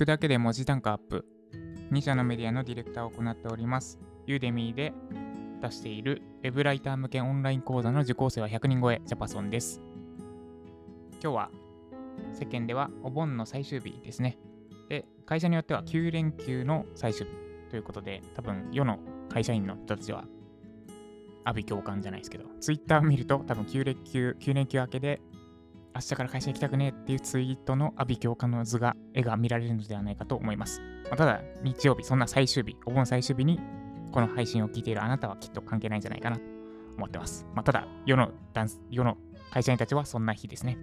[0.00, 1.26] くだけで文字単価アップ。
[1.92, 3.98] 2社のメディアのディレクターを行っております。
[4.26, 4.94] ユーデミーで
[5.60, 9.82] 出しているウェブライター向けオンライン講座の受講生は100人超え、ジャパソンです。
[11.22, 11.50] 今日は
[12.32, 14.38] 世間ではお盆の最終日ですね。
[14.88, 17.32] で、会社によっては9連休の最終日
[17.68, 20.24] ということで、多分世の会社員の人たちは、
[21.44, 25.20] 阿鼻共感じゃないですけど、ツイッターを見ると多分9連休、9連休明けで、
[25.94, 30.80] 明日から会社行きたくねえっていうツイートの阿鼻共感の図が、絵が見られるのではないかと思います。
[31.04, 33.60] まあ、ただ、日曜日、そんな最終日、お盆最終日に、
[34.12, 36.42] この配信を聞いているあなたはきっと関係ないんじゃないかなと
[36.96, 37.46] 思ってます。
[37.54, 39.16] まあ、ただ、世のダンス、世の
[39.50, 40.78] 会社員たちはそんな日ですね。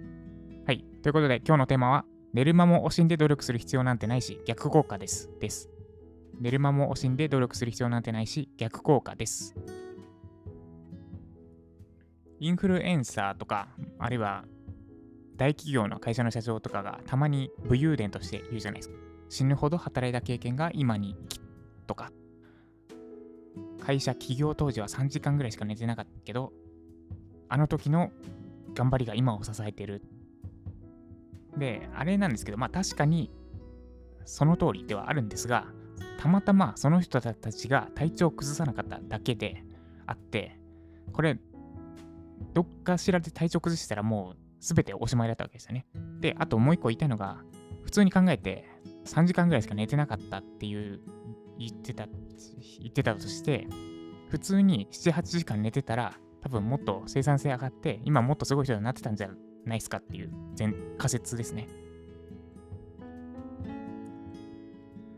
[0.66, 0.84] はい。
[1.02, 5.30] ということで、今日のテーマは、寝る間も惜しんで努力する必要なんてないし、逆効果です。
[5.40, 5.70] です。
[6.38, 9.54] 寝る間も惜しんで努力する必要なんてないし、逆効果です。
[12.40, 14.44] インフルエンサーとか、あるいは
[15.38, 18.96] 大企業の会社の社長とかがたまに武勇伝として言うじゃないですか。
[19.28, 21.40] 死ぬほど働いた経験が今に生き
[21.86, 22.10] とか、
[23.80, 26.52] 会社起業当時は3時間ぐらいしか寝てなかったけど、
[27.48, 28.10] あの時の
[28.74, 30.02] 頑張りが今を支えてる。
[31.56, 33.30] で、あれなんですけど、まあ確かに
[34.24, 35.66] その通りではあるんですが、
[36.18, 39.62] たまたまその人たちが体調を崩さなかっただけで
[40.04, 40.58] あって、
[41.12, 41.38] これ、
[42.54, 45.86] どっかしらで体調崩したらもう全ておしまいだったわけですよね。
[46.20, 47.42] で、あともう一個言いたいのが、
[47.82, 48.66] 普通に考えて
[49.06, 51.00] 3時間ぐらいしか寝てなかったっていう
[51.58, 52.06] 言ってた、
[52.80, 53.66] 言ってたとして、
[54.28, 59.28] 普通に7、8時間寝てたら、多分もっと生産性上がって、今もっとすごい人になってたんじゃ
[59.64, 61.68] ないですかっていう全仮説ですね。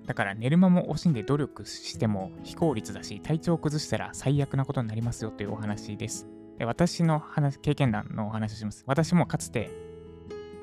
[0.07, 6.27] だから寝る間も惜しんで努力しても非効率だし、体調を崩したら最悪なことになりますよというお話です。
[6.61, 8.85] で私の話経験談のお話をします。
[8.87, 9.71] 私もかつて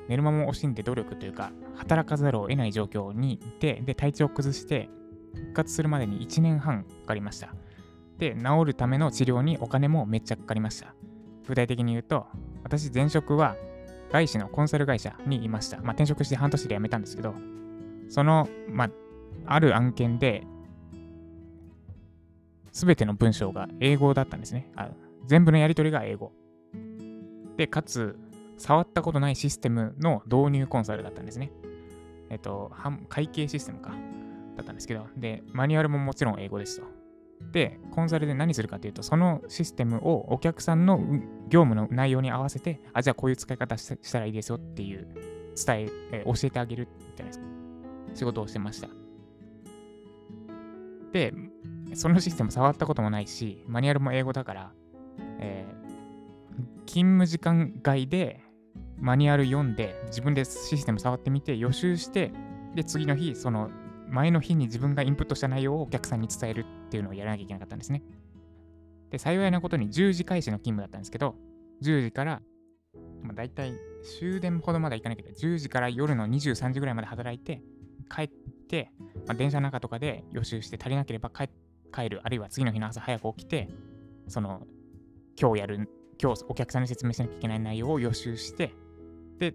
[0.08, 4.88] 寝る間も惜しんで努力というか、働かざるを得ない状況にいて、で、体調を崩して、
[5.34, 7.52] 復活するまでに1年半かかりました。
[8.16, 10.94] で、治るための治療にお金もめっちゃかかりました。
[11.48, 12.26] 具体的に言うと、
[12.62, 13.56] 私前職は
[14.12, 15.78] 外資のコンサル会社にいました。
[15.78, 17.34] まあ、転職して半年で辞めたんですけど、
[18.08, 18.90] その、まあ、
[19.46, 20.46] ある案件で、
[22.70, 24.70] すべての文章が英語だったんですね。
[24.76, 24.90] あ
[25.26, 26.32] 全部のやり取りが英語。
[27.56, 28.18] で、かつ、
[28.56, 31.52] 触ったことないシステムの導入コンサルだったんですね。
[32.30, 32.72] えっと、
[33.08, 33.92] 会計システムか。
[34.58, 36.86] だったんですけど、で、マニュアルももちろん英語ですと。
[37.52, 40.98] で、コンサルで何するかというと、そのシステムをお客さんの
[41.48, 45.06] 業務の内容に合わせて、あ、じゃあこういう使い方したらいいですよっていう
[45.54, 47.44] 伝え、え教えてあげるじゃないですか。
[48.14, 48.88] 仕事をしてました。
[51.12, 51.32] で、
[51.94, 54.72] そのシステム触ったこともないし、マニュアルも英語だから、
[55.40, 58.40] えー、勤務時間外で
[59.00, 62.32] マニュアル読んで、自分でシステム触ってみて、予習して、
[62.74, 63.70] で、次の日、その
[64.08, 68.02] 前の日に自分がインプットした内容をお客さんに伝えるっていうのをやらなきゃいけなかったんですね。
[69.10, 71.34] で、幸いなことに10時開始の勤務だったんですけど、
[71.82, 72.42] 10時から、
[73.22, 73.72] まあ、大体
[74.18, 75.54] 終電ほどまで行かなきゃいけない。
[75.54, 77.62] 10時から夜の23時ぐらいまで働いて、
[78.14, 78.28] 帰っ
[78.68, 78.90] て、
[79.26, 81.48] まあ、電車の中とかで予習して足りなければ帰
[82.08, 83.68] る、あるいは次の日の朝早く起きて、
[84.26, 84.66] その、
[85.40, 85.88] 今日やる、
[86.20, 88.74] 今日お客さんに説明しなきゃいけない内容を予習して、
[89.38, 89.54] で、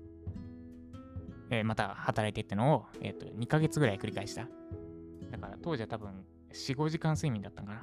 [1.50, 4.48] えーまた働いてってのを、えー、と2ヶ月ぐらい繰り返した。
[5.30, 6.24] だから当時は多分
[6.54, 7.82] 4、5時間睡眠だったんかな。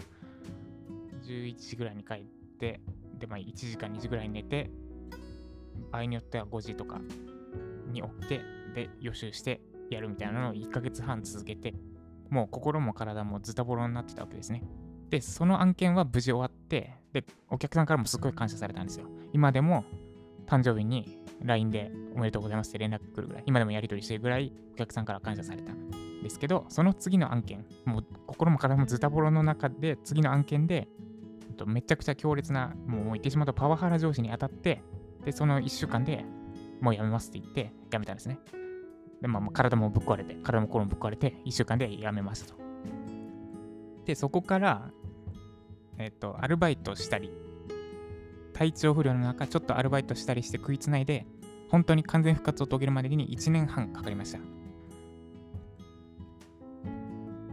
[1.25, 2.25] 11時ぐらいに帰っ
[2.59, 2.81] て、
[3.19, 4.71] で、まあ1時間2時ぐらいに寝て、
[5.93, 7.03] 場合によっては5時とか
[7.93, 8.41] に起きて、
[8.75, 9.60] で、予習して
[9.91, 11.75] やるみたいなのを1ヶ月半続けて、
[12.31, 14.62] もう心も体もズタボロになってたわけですね。
[15.10, 19.06] で、その案件は無事終わって、で、お客さんからもすごい感謝されたんですよ。
[19.32, 19.84] 今でも
[20.47, 25.91] 誕生日に LINE でおめでとうございますって連絡来るぐらい、今でもやり取りしてるぐらいお客さんから感謝されたん
[26.22, 30.88] ですけど、その次の案件、もう心も体もズタボロの中で、次の案件で、
[31.66, 34.82] めちゃくちゃ強烈な、もう言ってしまうとパワハラ上司に当たって、
[35.25, 36.25] で、その1週間で
[36.80, 38.39] もうやめますって言って、やめたんですね。
[39.21, 42.60] で、まあ、体もぶっ壊れて、体も心もぶっ壊れて、1週間でやめましたと。
[44.06, 44.91] で、そこから、
[46.01, 47.31] えっと、アルバイトしたり、
[48.55, 51.27] 体調不良の中、ちょっとアルバイトしたりして食いつないで、
[51.69, 54.39] 本当に完全復活を遂げるまでに1年半かかりました。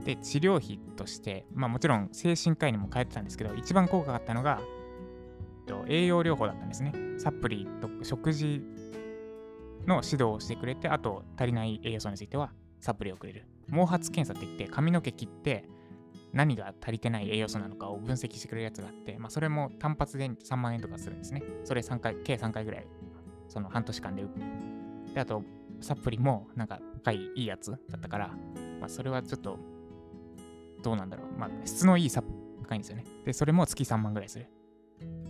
[0.05, 6.93] で、治療費として、まあもちろん精神科医にも通ってたんですけど、一番効果があったのが、えっと栄養療法だったんですね。
[7.17, 8.61] サプリと食事
[9.85, 13.45] の指導をしてくれて、あと足りない栄養素についてはサプリをくれる。
[13.69, 15.65] 毛髪検査って言って、髪の毛切って、
[16.33, 21.41] 何が足りてない栄養素なのかを分析してくれるやつがあって、まあ、それも単発で3万円とかするんですね。
[21.63, 22.87] それ3回、計3回ぐらい、
[23.47, 24.41] その半年間で打って。
[25.13, 25.43] で、あと、
[25.79, 28.27] サプリもなんか高いいいやつだったから、
[28.79, 29.57] まあ、それはちょっと、
[30.83, 31.39] どうなんだろう。
[31.39, 33.05] まあ、質のいいサプリ高いんですよね。
[33.25, 34.47] で、それも月3万ぐらいする。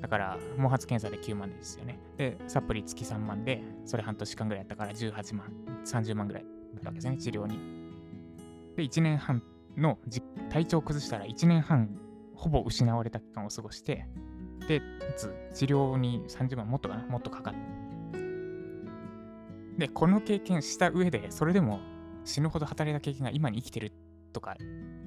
[0.02, 2.00] だから、毛髪検査で9万ですよね。
[2.18, 5.52] で、サプリ月3万で、それ半年間ぐらいやったから18万、
[5.86, 7.58] 30万ぐらいだったわけですね、治療に。
[8.76, 9.42] で、1年半
[9.78, 9.98] の
[10.50, 11.98] 体調を崩したら1年半
[12.36, 14.08] ほぼ失われた期間を過ごして、
[14.68, 14.82] で、
[15.54, 17.58] 治療に30万もっとかなもっとかかる。
[19.78, 21.80] で、この経験した上で、それでも
[22.26, 23.94] 死ぬほど働いた経験が今に生きてる
[24.34, 24.58] とか、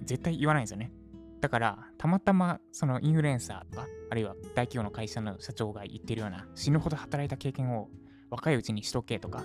[0.04, 0.92] 絶対言わないんですよね。
[1.40, 7.88] だから、たまたまそのインフルエンサーとか、あるいは大企業の会社の社長が言ってるような死ぬほど働いた経験を
[8.30, 9.42] 若いうちにしとけとか、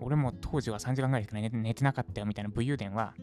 [0.00, 3.14] 俺も当時は3時間ぐらいしか寝てなかったよみたいな武勇伝は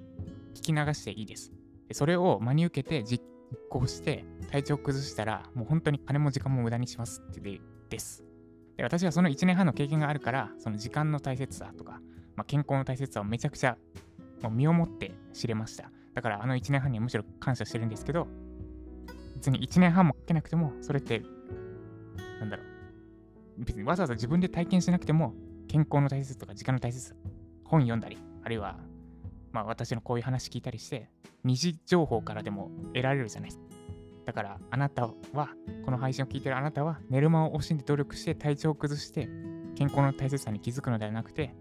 [0.57, 1.51] 聞き流していいです。
[1.87, 3.23] でそれを真に受けて実
[3.69, 8.23] 行して体調崩したらもう本当に金も時間も無駄にしますってでです
[8.75, 8.83] で。
[8.83, 11.99] 私はその1年半の経験があるから、その時間の大切さとか、
[12.35, 13.77] まあ、健康の大切さをめちゃくちゃ
[14.41, 15.91] もう身をもって知れました。
[16.13, 18.27] だからあの1年半にはむしろ感謝してるんですけど、
[19.35, 21.21] 別に1年半もかけなくても、それって、
[22.39, 22.65] なんだろう。
[23.59, 25.33] 別にわざわざ自分で体験しなくても、
[25.67, 27.15] 健康の大切さとか時間の大切さ、
[27.63, 28.79] 本読んだり、あるいは、
[29.51, 31.09] まあ私のこういう話聞いたりして、
[31.43, 33.65] 二次情報からでも得られるじゃないですか。
[34.25, 35.49] だからあなたは、
[35.85, 39.29] この配信を聞いてるあなたは、寝る間を惜しんで努力して体調を崩して、
[39.75, 41.55] 健康の大切さに気づくのではなくて、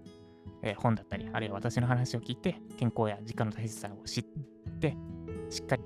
[0.63, 4.25] えー、本だったり、あるいは私の話を聞いて、健康や時間の大切さを知っ
[4.81, 4.97] て、
[5.51, 5.83] しっかり、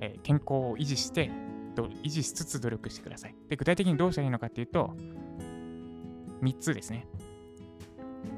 [0.00, 1.30] えー、健康を維持して、
[2.02, 3.34] 維持しつつ努力してください。
[3.48, 4.96] で、具体的にどうしたらいいのかっていうと、
[6.42, 7.06] 3つですね。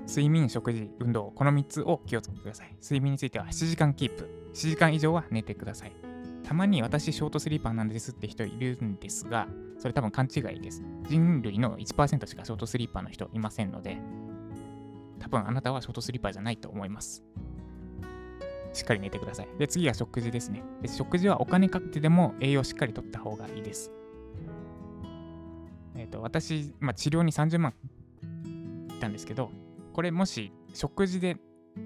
[0.06, 2.76] 睡眠、食事、運動、この3つを気をつけてください。
[2.82, 4.28] 睡眠については7時間キープ。
[4.54, 5.92] 7時間以上は寝てください。
[6.44, 9.46] たまに私、ショートスリーパーなんですって人いるんですが、
[9.78, 10.82] それ多分勘違いです。
[11.08, 13.98] 人類の1%しかショートスリーパーの人いませんので、
[15.18, 17.22] 多分あなたはショートスリーパーじゃないと思います。
[18.72, 19.48] しっかり寝てください。
[19.58, 20.62] で、次が食事ですね。
[20.82, 23.92] で食事はお金かけてでも栄養しっかりとった方がいいです。
[25.94, 27.74] えっ、ー、と、私、まあ、治療に30万
[28.90, 29.50] いったんですけど、
[29.92, 31.36] これもし食事で、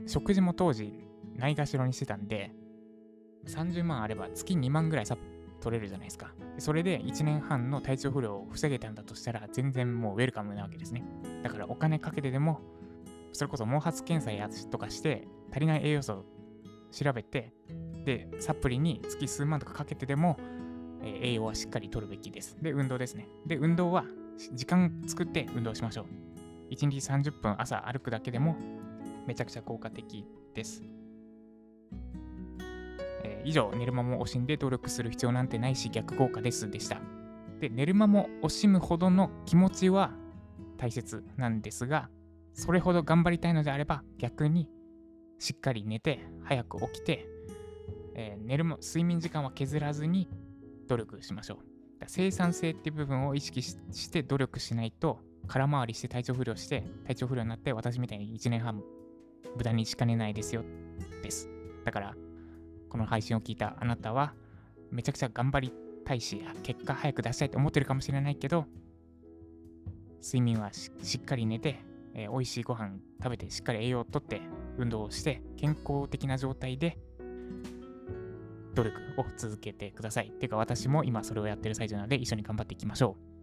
[0.06, 0.92] 食事も当時
[1.36, 2.52] ないがしろにしてたんで、
[3.46, 5.16] 30万あれば月2万ぐらいさ
[5.60, 6.32] 取れるじゃないですか。
[6.58, 11.04] それで1年半の体調不良を防げたんだとしたら、全然もうウェルカムなわけですね。
[11.42, 12.60] だからお金かけてでも
[13.36, 16.24] それこそ毛髪検査やとかして足りない栄養素を
[16.90, 17.52] 調べて
[18.04, 20.38] でサプリに月数万とかかけてでも、
[21.02, 24.04] えー、栄養はしっかりとるべきですで運動ですねで運動は
[24.54, 26.25] 時間作って運動しましょう
[26.70, 28.56] 1日30分朝歩くだけでも
[29.26, 30.24] めちゃくちゃ効果的
[30.54, 30.82] です、
[33.24, 37.00] えー、以上寝る間も惜しんで努力する必要なんてないし逆効果ですでした
[37.60, 40.12] で寝る間も惜しむほどの気持ちは
[40.76, 42.08] 大切なんですが
[42.52, 44.68] それほど頑張りたいのであれば逆に
[45.38, 47.26] しっかり寝て早く起きて、
[48.14, 50.28] えー、寝るも睡眠時間は削らずに
[50.88, 51.58] 努力しましょう。
[52.06, 58.82] 生産性っていう部分を意識して努力しないと空回りして体調不良して体調不良になって私みたいに1年半
[59.56, 60.64] 無駄にしかねないですよ
[61.22, 61.48] です。
[61.84, 62.14] だから
[62.88, 64.34] この配信を聞いたあなたは
[64.90, 65.72] めちゃくちゃ頑張り
[66.04, 68.66] たいし結果早く出したいと思ってるかもしれないけど
[70.22, 71.84] 睡眠はしっかり寝て
[72.18, 74.40] えー、美味しいご飯食べてしっかり栄養をとって
[74.78, 76.98] 運動をして健康的な状態で
[78.74, 80.28] 努力を続けてください。
[80.28, 83.35] っていうか私も今それをやってる最中なので一緒に頑張っていきましょう。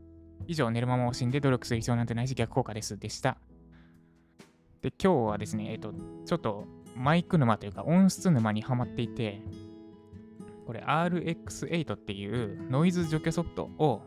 [0.48, 3.38] 以上、寝る間も惜しんで努力する必要なんてないし逆効果ですでした。
[4.82, 5.94] で、今日はですね、えっ、ー、と、
[6.25, 9.42] ちょっとマイク沼というか音質沼にはまっていて、
[10.66, 14.02] これ RX8 っていうノイズ除去ソフトを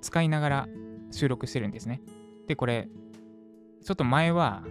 [0.00, 0.68] 使いながら
[1.10, 2.00] 収録してるんですね。
[2.46, 2.88] で、これ
[3.84, 4.64] ちょっと前は、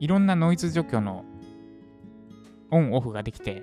[0.00, 1.24] いろんなノイズ除去の
[2.70, 3.62] オンオフができて、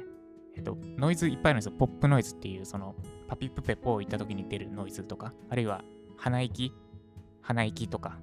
[0.55, 1.73] えっと、ノイズいっぱいあるんですよ。
[1.77, 2.95] ポップノイズっていう、その、
[3.27, 5.83] パピプペポー行った時に出るノイズとか、あるいは
[6.17, 6.73] 鼻息、
[7.41, 8.17] 鼻息とか、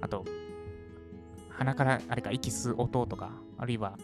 [0.00, 0.24] あと、
[1.48, 3.98] 鼻からあれか息吸う音とか、あるいは、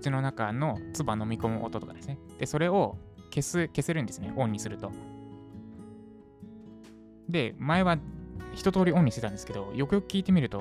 [0.00, 2.18] 口の中の唾飲み込む音とかですね。
[2.38, 2.96] で、それを
[3.30, 4.32] 消す、消せるんですね。
[4.36, 4.90] オンにすると。
[7.28, 7.98] で、前は
[8.54, 10.58] 一通りオンにしてたんですけど、よくよく聞いてみると、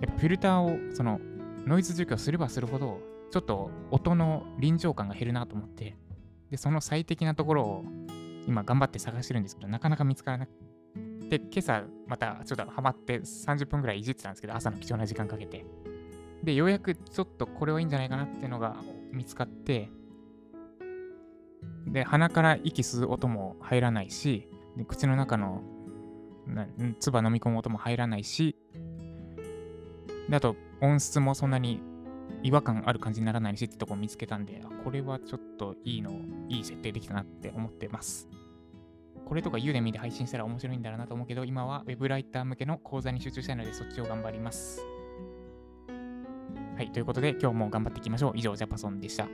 [0.00, 1.20] やっぱフィルターを、その、
[1.66, 2.98] ノイズ除去すればするほど、
[3.32, 5.96] ちょっと音の臨場感が減るなと思って、
[6.50, 7.84] で、その最適なところを
[8.46, 10.52] 今頑張って探してるんですけど、なかなか見つからなく
[11.30, 15.64] て、今朝またちょっとハマって30分ぐらいいじってたんですけど、朝の貴重な時間かけて。
[16.42, 18.76] で、ようやくちょっとこれはいいんじゃないかなっていうのが
[19.10, 19.88] 見つかって、
[21.86, 24.46] で、鼻から息吸う音も入らないし、
[24.76, 25.62] で口の中の
[26.46, 26.66] な
[26.98, 28.56] 唾飲み込む音も入らないし、
[30.28, 31.80] であと音質もそんなに
[32.42, 36.12] 違和感ある感じにならないしってとこを見つけたんで、これはちょっといいの、
[36.48, 38.28] いい設定できたなって思ってます。
[39.24, 44.82] これとかユーデミで配信したら面白いんだろうなと思うけど、今は Web ライター向けの講座に集中したいので、そっちを頑張ります。
[46.76, 48.32] はい、ということで今日も頑張っていきましょう。
[48.34, 49.28] 以上、ジャパソンでした。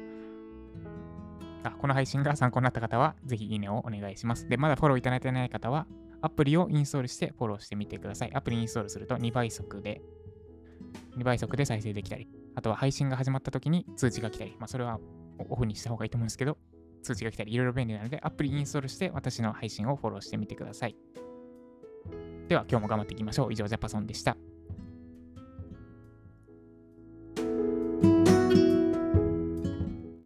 [1.64, 4.48] あ、この配信が参考になった方は、ぜひいいねをお願いします。
[4.48, 5.86] で、まだフォローいただいてない方は、
[6.20, 8.34] アプリをインストールしてフォローしてみてください。
[8.34, 10.02] アプリインストールすると2倍速で、
[11.16, 14.98] 2倍速で再生できたり、あとは配信が始まった時に通知が来たり、まあ、それは
[15.48, 16.58] オフにした方がいいと思うんですけど、
[17.04, 20.96] 通知が来たり、いろいろ便利なので、アプリインストールして私の配信をフォローしてみてください。
[22.48, 23.52] では、今日も頑張っていきましょう。
[23.52, 24.36] 以上、ジャパソンでした。